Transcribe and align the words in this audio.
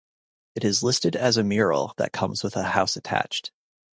It 0.55 0.63
is 0.63 0.81
listed 0.81 1.15
as 1.15 1.37
a 1.37 1.43
mural 1.43 1.93
that 1.97 2.11
comes 2.11 2.41
with 2.43 2.55
a 2.55 2.63
house 2.63 2.95
attached. 2.95 3.51